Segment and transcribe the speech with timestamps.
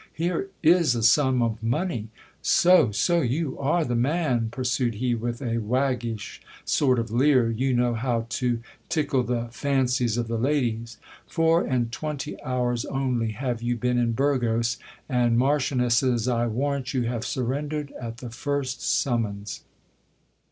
[0.15, 2.07] here is a sum of money!
[2.41, 3.21] So, so!
[3.21, 4.49] you are the man!
[4.49, 10.17] pursued he with a waggish sort of leer, you know how to— tickle the— fancies
[10.17, 10.97] of the ladies!
[11.27, 14.77] Four and twenty hours only have you been in Burgos,
[15.07, 19.61] and marchionesses, I warrant you, have surrendered at the first summons